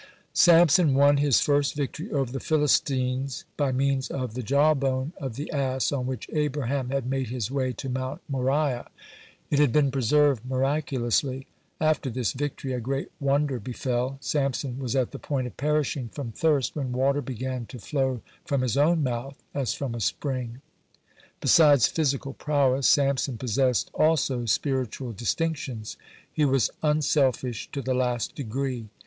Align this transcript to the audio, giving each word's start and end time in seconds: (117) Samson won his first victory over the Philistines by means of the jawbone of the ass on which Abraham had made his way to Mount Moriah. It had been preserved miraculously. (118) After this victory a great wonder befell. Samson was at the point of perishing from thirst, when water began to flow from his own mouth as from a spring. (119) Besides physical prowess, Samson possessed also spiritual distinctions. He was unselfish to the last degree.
(117) 0.33 0.87
Samson 0.87 0.93
won 0.95 1.17
his 1.17 1.41
first 1.41 1.75
victory 1.75 2.09
over 2.11 2.31
the 2.31 2.39
Philistines 2.39 3.45
by 3.55 3.71
means 3.71 4.09
of 4.09 4.33
the 4.33 4.41
jawbone 4.41 5.13
of 5.21 5.35
the 5.35 5.51
ass 5.51 5.91
on 5.91 6.07
which 6.07 6.27
Abraham 6.33 6.89
had 6.89 7.05
made 7.05 7.27
his 7.29 7.51
way 7.51 7.71
to 7.73 7.87
Mount 7.87 8.19
Moriah. 8.27 8.87
It 9.51 9.59
had 9.59 9.71
been 9.71 9.91
preserved 9.91 10.43
miraculously. 10.43 11.45
(118) 11.77 11.87
After 11.87 12.09
this 12.09 12.31
victory 12.33 12.73
a 12.73 12.79
great 12.79 13.11
wonder 13.19 13.59
befell. 13.59 14.17
Samson 14.21 14.79
was 14.79 14.95
at 14.95 15.11
the 15.11 15.19
point 15.19 15.45
of 15.45 15.55
perishing 15.55 16.09
from 16.09 16.31
thirst, 16.31 16.75
when 16.75 16.93
water 16.93 17.21
began 17.21 17.67
to 17.67 17.77
flow 17.77 18.21
from 18.43 18.61
his 18.63 18.77
own 18.77 19.03
mouth 19.03 19.37
as 19.53 19.75
from 19.75 19.93
a 19.93 19.99
spring. 19.99 20.61
(119) 21.41 21.41
Besides 21.41 21.85
physical 21.87 22.33
prowess, 22.33 22.87
Samson 22.87 23.37
possessed 23.37 23.91
also 23.93 24.45
spiritual 24.47 25.11
distinctions. 25.11 25.95
He 26.33 26.43
was 26.45 26.71
unselfish 26.81 27.69
to 27.71 27.83
the 27.83 27.93
last 27.93 28.33
degree. 28.33 28.89